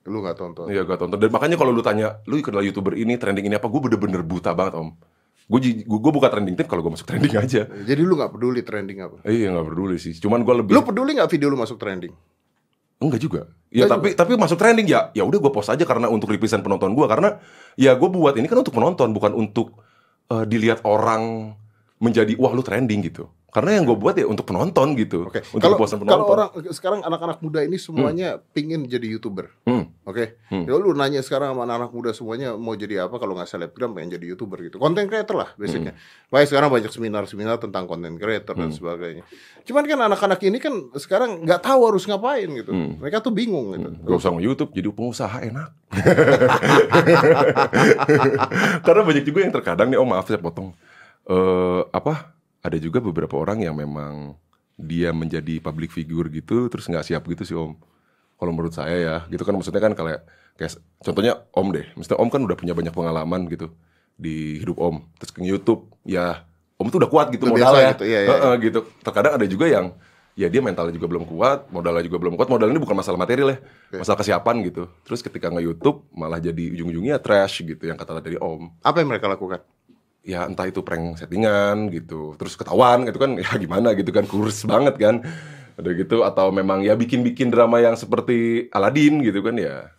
[0.04, 0.68] Lu nggak tonton.
[0.68, 1.16] Iya gak tonton.
[1.16, 3.72] Dan makanya kalau lu tanya lu kenal youtuber ini trending ini apa?
[3.72, 4.92] Gue bener-bener buta banget om.
[5.44, 7.68] Gue gue buka trending tip kalau gue masuk trending aja.
[7.68, 9.16] Jadi lu nggak peduli trending apa?
[9.24, 10.16] Iya nggak peduli sih.
[10.16, 12.12] Cuman gue lebih Lu peduli nggak video lu masuk trending?
[13.00, 13.40] Enggak juga.
[13.74, 16.62] Ya Enggak tapi tapi masuk trending ya ya udah gue post aja karena untuk represent
[16.62, 17.42] penonton gue karena
[17.74, 19.82] ya gue buat ini kan untuk penonton bukan untuk
[20.30, 21.54] eh, dilihat orang
[21.98, 25.46] menjadi wah lu trending gitu karena yang gue buat ya untuk penonton gitu Oke.
[25.54, 29.94] untuk Kalau kepuasan kalau penonton orang sekarang anak-anak muda ini semuanya pingin jadi youtuber, Hmm.
[30.02, 30.42] oke?
[30.50, 30.66] Hmm.
[30.66, 34.18] Ya lu nanya sekarang sama anak-anak muda semuanya mau jadi apa kalau nggak selebgram pengen
[34.18, 35.94] jadi youtuber gitu, konten creator lah basicnya.
[35.94, 36.34] Hmm.
[36.34, 39.22] Makanya sekarang banyak seminar-seminar tentang konten creator dan sebagainya.
[39.62, 42.74] Cuman kan anak-anak ini kan sekarang nggak tahu harus ngapain gitu.
[42.74, 42.98] Hmm.
[42.98, 43.86] Mereka tuh bingung gitu.
[44.02, 45.70] Gak usah YouTube jadi pengusaha enak.
[48.84, 50.74] Karena banyak juga yang terkadang nih, oh maaf saya potong.
[51.30, 52.33] Eh apa?
[52.64, 54.40] Ada juga beberapa orang yang memang
[54.80, 57.76] dia menjadi public figure gitu, terus nggak siap gitu sih om.
[58.40, 60.24] Kalau menurut saya ya, gitu kan maksudnya kan kayak
[60.56, 63.68] kayak contohnya om deh, maksudnya om kan udah punya banyak pengalaman gitu
[64.16, 66.42] di hidup om, terus ke YouTube, ya
[66.80, 68.28] om tuh udah kuat gitu Udah biasa modalnya, gitu, iya, iya.
[68.32, 68.80] Heeh, gitu.
[69.04, 69.86] Terkadang ada juga yang
[70.34, 72.48] ya dia mentalnya juga belum kuat, modalnya juga belum kuat.
[72.50, 73.58] Modal ini bukan masalah material ya,
[73.94, 74.90] masalah kesiapan gitu.
[75.06, 78.82] Terus ketika nge YouTube malah jadi ujung-ujungnya trash gitu yang kata dari Om.
[78.82, 79.62] Apa yang mereka lakukan?
[80.24, 84.64] Ya entah itu prank settingan gitu, terus ketahuan gitu kan ya gimana gitu kan kurs
[84.64, 85.20] banget kan.
[85.74, 89.90] Ada gitu atau memang ya bikin-bikin drama yang seperti Aladin gitu kan ya.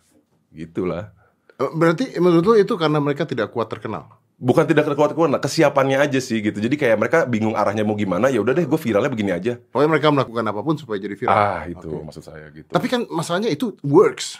[0.50, 1.12] Gitulah.
[1.56, 4.08] Eh, Berarti menurut lu itu karena mereka tidak kuat terkenal.
[4.36, 6.60] Bukan tidak kuat-kuat, nah, kesiapannya aja sih gitu.
[6.60, 9.56] Jadi kayak mereka bingung arahnya mau gimana, ya udah deh gue viralnya begini aja.
[9.72, 11.32] Pokoknya mereka melakukan apa pun supaya jadi viral.
[11.32, 12.04] Ah, itu Oke.
[12.04, 12.68] maksud saya gitu.
[12.68, 14.36] Tapi kan masalahnya itu works.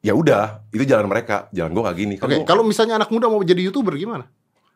[0.00, 2.14] ya udah, itu jalan mereka, jalan gue gak gini.
[2.16, 4.24] Kan Oke, gua- kalau misalnya anak muda mau jadi youtuber gimana?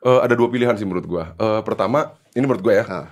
[0.00, 1.24] Eh, ada dua pilihan sih menurut gua.
[1.36, 2.84] Eh, pertama, ini menurut gua ya.
[2.88, 3.06] Ah.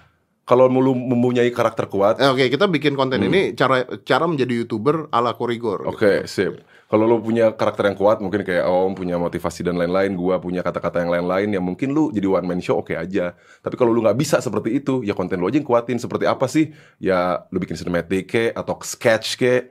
[0.49, 5.05] Kalau lu mempunyai karakter kuat, Eh, Oke, kita bikin konten ini cara cara menjadi youtuber
[5.13, 5.85] ala korigor.
[5.85, 5.93] Hmm.
[5.93, 6.65] oke, sip.
[6.89, 10.65] Kalau lu punya karakter yang kuat, mungkin kayak Om punya motivasi dan lain-lain, gua punya
[10.65, 13.37] kata-kata yang lain-lain, ya mungkin lu jadi one man show oke aja.
[13.61, 16.01] Tapi kalau lu nggak bisa seperti itu, ya konten lu aja yang kuatin.
[16.01, 16.73] Seperti apa sih?
[16.97, 19.69] Ya lu bikin cinematic ke atau sketch ke.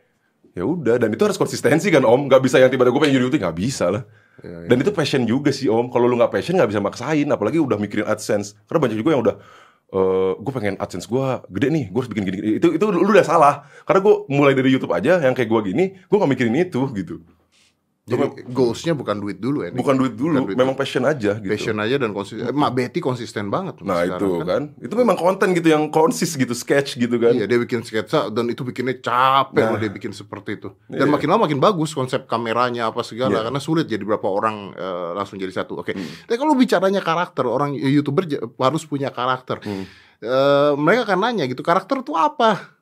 [0.54, 2.30] Ya udah, dan itu harus konsistensi kan Om.
[2.30, 4.06] Nggak bisa yang tiba-tiba gue pengen jadi youtuber, nggak bisa lah.
[4.44, 5.90] Iya, Dan itu passion juga sih Om.
[5.90, 8.54] Kalau lu nggak passion nggak bisa maksain, apalagi udah mikirin AdSense.
[8.70, 9.36] Karena banyak juga yang udah
[9.88, 13.26] eh gue pengen AdSense gue gede nih, gue harus bikin gini, Itu itu lu udah
[13.26, 13.66] salah.
[13.88, 17.24] Karena gue mulai dari YouTube aja yang kayak gue gini, gue nggak mikirin itu gitu.
[18.08, 19.76] Jadi goalsnya bukan duit dulu ya.
[19.76, 21.52] Bukan duit dulu, Bukan duit memang passion aja gitu.
[21.52, 22.48] passion aja dan konsisten.
[22.48, 23.84] Eh, Mak Betty konsisten banget.
[23.84, 24.72] Nah itu kan.
[24.80, 27.36] itu memang konten gitu yang konsis gitu, sketch gitu kan.
[27.36, 29.76] Iya dia bikin sketsa dan itu bikinnya capek Nah.
[29.76, 30.72] loh dia bikin seperti itu.
[30.88, 31.12] Dan Iya.
[31.12, 33.52] makin lama makin bagus konsep kameranya apa segala Iya.
[33.52, 35.76] karena sulit jadi berapa orang eh, langsung jadi satu.
[35.76, 35.92] Oke.
[35.92, 36.08] Hmm.
[36.32, 38.24] Tapi kalau bicaranya karakter orang youtuber
[38.56, 39.60] harus punya karakter.
[39.68, 39.84] Hmm.
[40.18, 42.77] Eh, mereka akan nanya gitu karakter itu apa?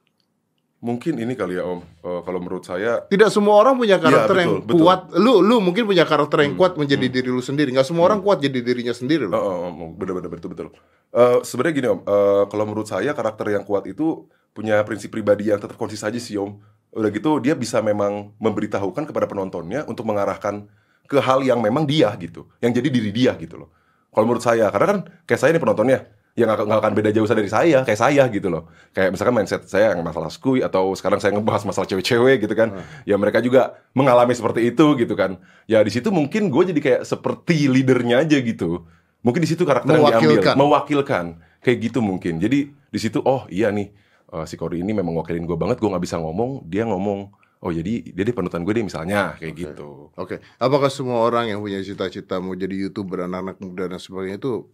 [0.80, 4.42] Mungkin ini kali ya Om, Eh, kalau menurut saya Tidak semua orang punya karakter Iya,
[4.46, 4.80] yang betul, betul.
[4.86, 5.00] kuat.
[5.18, 7.72] Lu lu mungkin punya karakter yang kuat menjadi diri lu sendiri.
[7.74, 9.40] Nggak semua orang kuat jadi dirinya sendiri Oh, loh.
[9.42, 10.68] oh, oh, bener-bener betul betul.
[11.10, 15.50] Eh, Sebenarnya gini om, Eh, kalau menurut saya karakter yang kuat itu punya prinsip pribadi
[15.50, 16.60] yang tetap konsis aja sih om.
[16.92, 20.64] Udah gitu dia bisa memang memberitahukan kepada penontonnya untuk mengarahkan
[21.06, 23.70] ke hal yang memang dia gitu, yang jadi diri dia gitu loh.
[24.10, 26.00] Kalau menurut saya, karena kan kayak saya nih penontonnya,
[26.36, 28.68] yang nggak nggak akan beda jauh dari saya, kayak saya gitu loh.
[28.92, 32.84] Kayak misalkan mindset saya yang masalah skui atau sekarang saya ngebahas masalah cewek-cewek gitu kan,
[33.08, 35.40] ya mereka juga mengalami seperti itu gitu kan.
[35.64, 38.84] Ya di situ mungkin gue jadi kayak seperti leadernya aja gitu.
[39.24, 41.26] Mungkin di situ karakter yang diambil, Mewakilkan.
[41.64, 42.38] kayak gitu mungkin.
[42.38, 43.96] Jadi di situ oh iya nih
[44.36, 47.32] eh, si Cory ini memang wakilin gue banget, gue nggak bisa ngomong, dia ngomong.
[47.64, 50.12] Oh jadi dia deh panutan gue deh misalnya kayak gitu.
[50.20, 50.44] Oke.
[50.60, 54.68] Apakah semua orang yang punya cita-cita mau jadi youtuber anak-anak muda dan sebagainya itu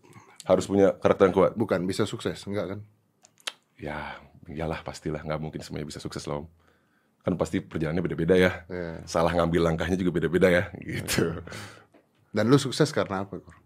[0.45, 1.51] Harus punya karakter yang kuat.
[1.53, 2.37] bukan bisa sukses?
[2.49, 2.79] Enggak kan?
[3.77, 4.17] Ya,
[4.49, 6.45] iyalah pastilah nggak mungkin semuanya bisa sukses loh.
[6.45, 6.45] Om.
[7.21, 8.51] Kan pasti perjalanannya beda-beda ya.
[8.65, 9.05] Iya.
[9.05, 11.41] Salah ngambil langkahnya juga beda-beda ya, gitu.
[12.33, 13.57] Dan lu sukses karena apa, Kor?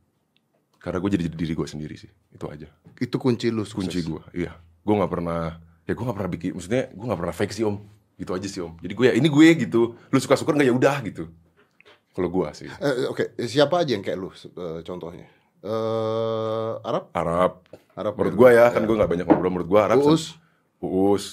[0.82, 2.68] Karena gue jadi diri gue sendiri sih, itu aja.
[3.00, 3.90] Itu kunci lu sukses.
[3.90, 4.60] Kunci gue, iya.
[4.84, 5.58] Gue nggak pernah,
[5.88, 7.80] ya gue nggak pernah bikin, maksudnya gue nggak pernah fake sih om.
[8.20, 8.76] Gitu aja sih om.
[8.84, 9.96] Jadi gue ya ini gue gitu.
[9.98, 11.32] Lu suka suka nggak ya udah gitu.
[12.16, 12.68] Kalau gue sih.
[12.68, 15.28] Eh, Oke, siapa aja yang kayak lu eh, contohnya?
[15.66, 17.10] Eh Arab?
[17.12, 17.52] Arab.
[17.96, 18.38] Arab Menurut ya?
[18.38, 19.52] gue ya, kan gue nggak banyak ngobrol.
[19.52, 19.98] Menurut gue Arab.
[20.00, 20.38] Uus?
[20.80, 21.26] Uus.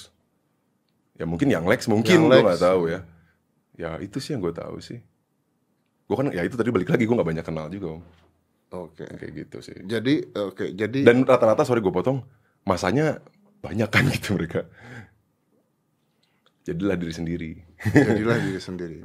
[1.13, 2.43] Ya mungkin yang Lex mungkin gue Lex.
[2.43, 2.99] nggak tahu ya.
[3.73, 4.97] Ya itu sih yang gue tahu sih.
[6.09, 8.03] Gue kan ya itu tadi balik lagi gue nggak banyak kenal juga om.
[8.73, 9.05] Oke.
[9.05, 9.77] Kayak gitu sih.
[9.85, 12.25] Jadi oke, jadi Dan rata-rata sorry gue potong,
[12.65, 13.21] masanya
[13.61, 14.65] banyak kan gitu mereka.
[16.63, 17.51] Jadilah diri sendiri.
[17.91, 18.97] jadilah diri sendiri.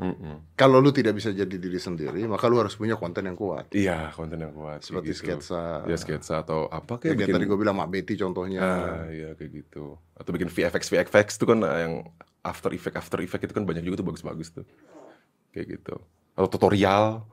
[0.55, 3.75] Kalau lu tidak bisa jadi diri sendiri, maka lu harus punya konten yang kuat.
[3.75, 4.87] Iya konten yang kuat.
[4.87, 5.27] Seperti gitu.
[5.27, 5.83] sketsa.
[5.91, 7.35] Ya sketsa atau apa Kayak, kayak bikin.
[7.35, 8.61] tadi gue bilang Mak Betty contohnya.
[8.63, 9.99] Ah, iya kayak gitu.
[10.15, 11.95] Atau bikin VFX VFX itu kan yang
[12.47, 14.67] After Effect After Effect itu kan banyak juga tuh bagus-bagus tuh.
[15.51, 15.99] Kayak gitu.
[16.39, 17.27] Atau tutorial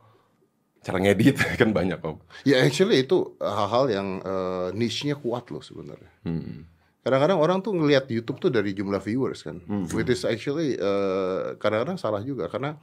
[0.81, 2.17] cara ngedit kan banyak om.
[2.49, 6.09] Ya actually itu hal-hal yang eh, niche-nya kuat loh sebenarnya.
[6.25, 6.65] Hmm.
[7.05, 9.61] Kadang-kadang orang tuh ngelihat YouTube tuh dari jumlah viewers kan.
[9.93, 12.81] Which is actually eh, kadang-kadang salah juga karena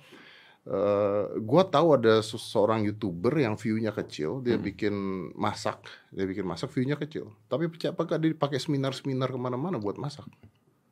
[0.63, 4.95] eh gua tahu ada seseorang YouTuber yang view-nya kecil, dia bikin
[5.35, 5.83] masak,
[6.15, 7.35] dia bikin masak view-nya kecil.
[7.51, 10.31] Tapi apakah dia pakai seminar-seminar ke mana-mana buat masak?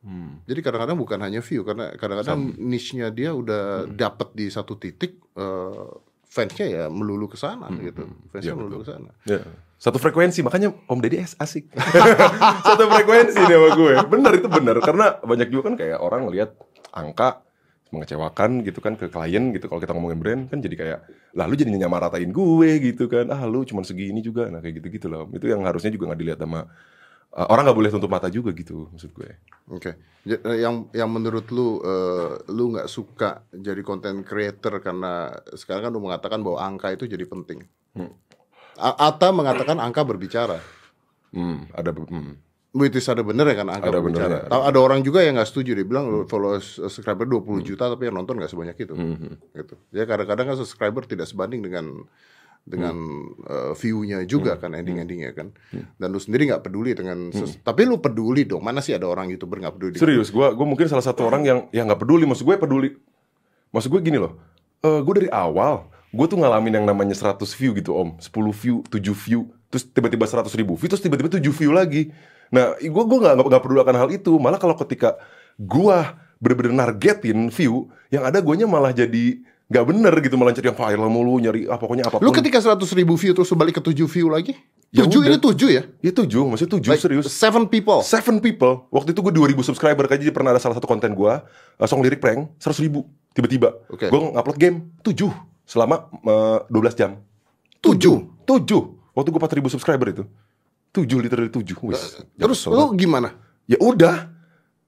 [0.03, 0.43] Hmm.
[0.51, 5.87] Jadi kadang-kadang bukan hanya view karena kadang-kadang niche-nya dia udah dapet di satu titik eh
[6.31, 8.11] fansnya ya melulu ke sana gitu.
[8.31, 9.11] Fansnya Ya, melulu ke sana.
[9.23, 9.43] Ya.
[9.81, 11.73] Satu frekuensi makanya Om Deddy es- asik.
[12.69, 13.93] Satu frekuensi nih sama gue.
[14.13, 14.77] Bener itu bener.
[14.79, 16.53] Karena banyak juga kan kayak orang lihat
[16.93, 17.41] angka
[17.89, 19.67] mengecewakan gitu kan ke klien gitu.
[19.67, 20.99] Kalau kita ngomongin brand kan jadi kayak
[21.33, 23.33] lalu jadi nyamaratain gue gitu kan.
[23.33, 24.53] Ah lu cuma segini juga.
[24.53, 25.25] Nah kayak gitu gitu loh.
[25.33, 26.69] Itu yang harusnya juga nggak dilihat sama
[27.33, 29.33] uh, orang nggak boleh tutup mata juga gitu maksud gue.
[29.71, 29.97] Oke,
[30.29, 35.89] Ja- eh, yang yang menurut lu eh, lu nggak suka jadi content creator karena sekarang
[35.89, 37.65] kan lu mengatakan bahwa angka itu jadi penting.
[37.97, 38.13] A-
[38.81, 40.57] Ata mengatakan angka berbicara.
[41.31, 42.35] hmm, ada hmm.
[42.71, 44.27] Which is ada bener ya kan angka Ada berbicara.
[44.31, 47.91] benernya, Tahu ada orang juga yang nggak setuju dia bilang followers eh, subscriber 20 juta
[47.91, 48.95] tapi yang nonton nggak sebanyak itu.
[49.51, 49.75] Gitu.
[49.91, 52.07] Ya kadang-kadang kan subscriber tidak sebanding dengan
[52.63, 52.95] dengan
[53.43, 55.51] eh, view-nya juga kan ending-endingnya kan.
[55.75, 58.63] Dan lu sendiri nggak peduli dengan ses- tapi lu peduli dong.
[58.63, 61.59] Mana sih ada orang YouTuber nggak peduli Serius, gue gue mungkin salah satu orang yang
[61.75, 62.23] yang nggak peduli.
[62.23, 62.95] Maksud gue peduli.
[63.71, 64.39] Maksud gue gini loh.
[64.79, 68.83] Eh gue dari awal gue tuh ngalamin yang namanya 100 view gitu om, 10 view,
[68.91, 72.11] 7 view, terus tiba-tiba 100 ribu view, terus tiba-tiba 7 view lagi.
[72.51, 74.35] Nah, gue gue nggak nggak peduli akan hal itu.
[74.43, 75.15] Malah kalau ketika
[75.55, 75.99] gue
[76.43, 79.39] bener-bener nargetin view, yang ada guanya malah jadi
[79.71, 82.27] nggak bener gitu malah cari yang viral mulu nyari ah, pokoknya apa pun.
[82.27, 84.59] Lu ketika 100 ribu view terus balik ke 7 view lagi?
[84.91, 85.31] Ya 7 udah.
[85.31, 85.83] ini 7 ya?
[86.03, 87.31] ya tujuh, maksudnya tujuh Like, serius.
[87.31, 88.03] Seven people.
[88.03, 88.91] Seven people.
[88.91, 92.03] Waktu itu gue 2000 subscriber kan jadi pernah ada salah satu konten gue uh, song
[92.03, 93.79] lirik prank 100 ribu tiba-tiba.
[93.87, 94.11] Oke.
[94.11, 97.11] Gue ngupload game 7 selama uh, 12 jam.
[97.79, 97.95] 7.
[98.43, 99.15] 7.
[99.15, 100.25] Waktu gue 4000 subscriber itu.
[100.91, 101.63] 7 literally 7.
[101.87, 102.27] Wis.
[102.35, 103.31] Terus lu gimana?
[103.71, 104.27] ya udah.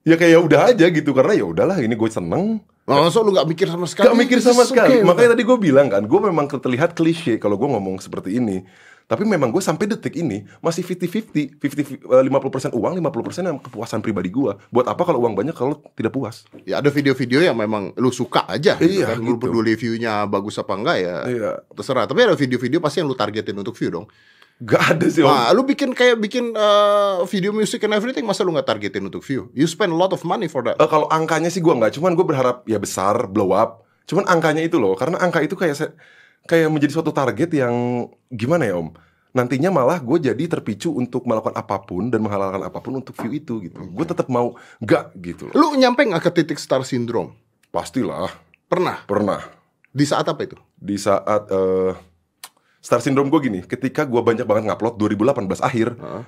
[0.03, 2.59] Ya kayak ya udah aja gitu karena ya udahlah ini gue seneng.
[2.83, 4.11] Masa lu gak mikir sama sekali?
[4.11, 4.99] Gak mikir sama sekali.
[4.99, 8.67] okay, Makanya tadi gue bilang kan, gue memang terlihat klise kalau gue ngomong seperti ini.
[9.05, 14.01] Tapi memang gue sampai detik ini masih 50-50, 50, eh, 50% uang, 50% yang kepuasan
[14.01, 14.53] pribadi gue.
[14.69, 16.47] Buat apa kalau uang banyak kalau tidak puas?
[16.63, 19.21] Ya ada video-video yang memang lu suka aja gitu Iya, kan.
[19.21, 19.45] Lu gitu.
[19.45, 21.17] peduli view-nya bagus apa enggak ya.
[21.25, 21.51] Iya.
[21.71, 22.05] Terserah.
[22.05, 24.07] Tapi ada video-video pasti yang lu targetin untuk view dong.
[24.63, 25.29] Gak ada sih om.
[25.29, 29.21] Nah, lu bikin kayak bikin eh, video music and everything masa lu nggak targetin untuk
[29.21, 29.51] view?
[29.53, 30.79] You spend a lot of money for that.
[30.79, 33.83] Eh, kalau angkanya sih gue nggak, cuman gue berharap ya besar, blow up.
[34.07, 35.95] Cuman angkanya itu loh, karena angka itu kayak se-
[36.45, 37.75] kayak menjadi suatu target yang
[38.29, 38.91] gimana ya om?
[39.33, 43.33] Nantinya malah gue jadi terpicu untuk melakukan apa pun dan menghalalkan apa pun untuk view
[43.33, 43.81] itu gitu.
[43.89, 45.49] Gue tetap mau nggak gitu.
[45.49, 45.55] loh.
[45.57, 47.33] Lu nyampe nggak ke titik star syndrome?
[47.73, 48.29] Pastilah,
[48.69, 49.01] Pernah.
[49.09, 49.41] pernah.
[49.89, 50.57] Di saat apa itu?
[50.77, 51.93] Di saat eh,
[52.83, 56.23] Star Syndrome gue gini, ketika gue banyak banget ngupload 2018 akhir, Heeh.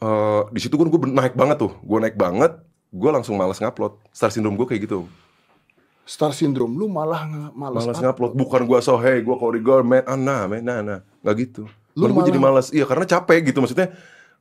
[0.00, 2.58] eh, di situ gue gue naik banget tuh, gue naik banget,
[2.90, 3.96] gue langsung malas ngupload.
[4.10, 5.06] Star Syndrome gue kayak gitu.
[6.02, 7.82] Star syndrome lu malah nggak malas.
[7.84, 8.04] Malas up.
[8.04, 11.62] ngupload, bukan gua so hey, gua korigor, man, ah nah, man, nah, nah, nggak gitu.
[11.92, 13.92] Lu gue jadi malah- malas, iya karena capek gitu maksudnya.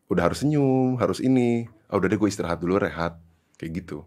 [0.07, 1.67] Udah harus senyum, harus ini.
[1.85, 3.15] Ah udah deh gue istirahat dulu, rehat,
[3.55, 4.03] kayak gitu.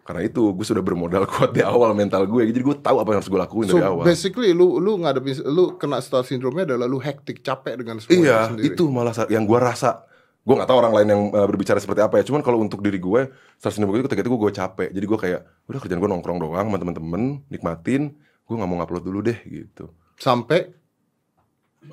[0.00, 3.18] Karena itu gue sudah bermodal kuat di awal mental gue, jadi gue tahu apa yang
[3.18, 4.04] harus gue lakuin So dari awal.
[4.04, 8.38] basically lu lu ngadepin lu kena star syndrome-nya adalah lu hektik capek dengan semua Iya,
[8.48, 8.70] sendiri.
[8.70, 10.06] itu malah yang gue rasa.
[10.46, 12.24] Gue nggak tahu orang lain yang uh, berbicara seperti apa ya.
[12.30, 14.88] Cuman kalau untuk diri gue, star syndrome gue ketika itu gue capek.
[14.94, 18.14] Jadi gue kayak, udah kerjaan gue nongkrong doang sama temen-temen, nikmatin.
[18.46, 19.90] Gue nggak mau ngupload dulu deh gitu.
[20.22, 20.70] Sampai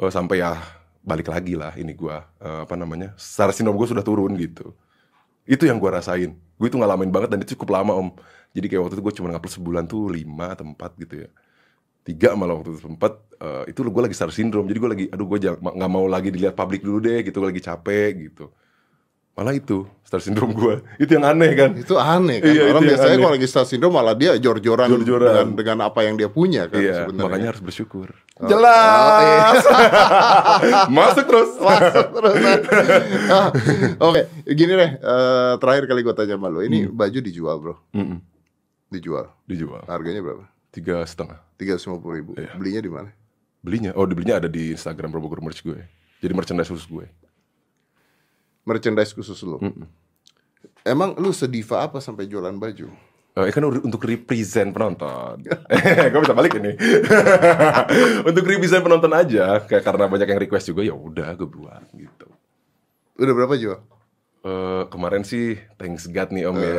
[0.01, 0.57] Oh, sampai ya
[1.03, 4.71] balik lagi lah ini gue eh, apa namanya star syndrome gue sudah turun gitu
[5.43, 8.09] itu yang gue rasain gue itu ngalamin banget dan itu cukup lama om
[8.55, 11.29] jadi kayak waktu itu gue cuma ngupload sebulan tuh lima atau empat gitu ya
[12.03, 15.25] tiga malah waktu itu sempat eh, itu gue lagi star syndrome jadi gue lagi aduh
[15.25, 18.51] gue nggak mau lagi dilihat publik dulu deh gitu gue lagi capek gitu
[19.33, 22.53] malah itu star syndrome gue itu yang aneh kan Itu aneh kan.
[22.53, 25.25] Iya, Orang biasanya kalau lagi star syndrome malah dia jor-joran, Jor-joran.
[25.25, 27.23] dengan, dengan apa yang dia punya kan iya sebenarnya.
[27.25, 29.61] makanya harus bersyukur Oh, jelas
[30.91, 32.35] masuk terus Masuk terus.
[33.29, 33.53] Ah,
[34.01, 34.91] Oke, gini deh.
[34.97, 36.93] eh, terakhir kali gue tanya sama lo, ini Hmm.
[36.93, 37.75] baju dijual bro?
[37.93, 38.17] Mm-mm.
[38.89, 39.29] Dijual.
[39.45, 40.49] dijual Harganya berapa?
[40.73, 42.33] Tiga setengah Tiga ratus ribu.
[42.33, 42.57] Iya.
[42.57, 43.09] Belinya di mana?
[43.63, 45.87] belinya oh dibelinya ada di Instagram Probogor merch gue
[46.19, 47.07] jadi merchandise khusus gue
[48.63, 49.59] Merchandise khusus lo.
[49.59, 49.87] Mm-mm.
[50.87, 52.87] Emang lu sediva apa sampai jualan baju?
[53.35, 55.43] Eh, kan untuk represent penonton.
[56.13, 56.71] Gue bisa balik ini.
[58.29, 62.27] untuk represent penonton aja, kayak karena banyak yang request juga ya udah gue buat gitu.
[63.19, 63.79] Udah berapa jual?
[64.43, 66.71] Eh, kemarin sih thanks God nih Om ya.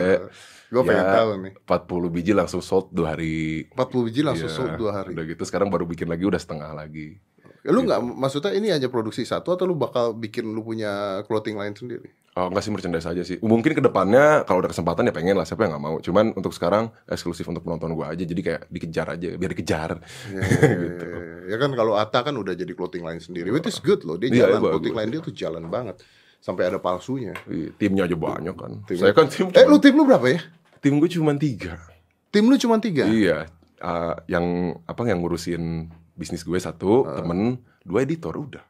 [0.74, 1.52] Gue pengen Ya, tahu nih.
[1.56, 3.70] 40 biji langsung sold dua hari.
[3.70, 5.14] 40 biji langsung Iya, sold dua hari.
[5.14, 7.14] Udah gitu sekarang baru bikin lagi udah setengah lagi.
[7.62, 10.90] Lu nggak maksudnya ini hanya produksi satu atau lu bakal bikin lu punya
[11.24, 12.10] clothing line sendiri?
[12.34, 15.46] Oh enggak sih merchandise aja sih Mungkin ke depannya kalau ada kesempatan ya pengen lah
[15.46, 19.06] Siapa yang gak mau Cuman untuk sekarang eksklusif untuk penonton gue aja Jadi kayak dikejar
[19.08, 19.90] aja Biar dikejar
[20.28, 20.42] Ya,
[20.82, 21.06] gitu.
[21.46, 24.18] ya kan kalau Ata kan udah jadi clothing line sendiri, which is good loh.
[24.18, 24.72] Dia Iya, jalan bagus.
[24.74, 25.96] clothing line dia tuh jalan banget.
[26.36, 27.38] Sampai ada palsunya.
[27.72, 30.42] Timnya aja banyak kan Tim- Saya kan tim Eh lu tim lu berapa ya?
[30.84, 31.80] Tim gue cuma tiga
[32.28, 33.08] Tim lu cuma tiga.
[33.08, 33.48] Iya
[33.80, 37.24] ah, Yang apa yang ngurusin bisnis gue satu Ah.
[37.24, 38.60] Temen Dua editor udah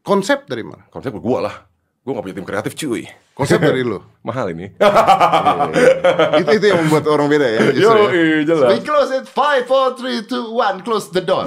[0.00, 0.88] Konsep dari mana?
[0.88, 1.68] Konsep gue lah
[2.00, 3.04] Gue gak punya tim kreatif cuy
[3.36, 4.00] Konsep dari lu.
[4.26, 4.72] Mahal ini
[6.42, 7.60] itu itu yang membuat orang beda ya.
[7.70, 8.10] justru ya.
[8.10, 9.24] Yo, jelas We close it.
[9.30, 10.82] Five, four, three, two, one.
[10.82, 11.46] Close the door.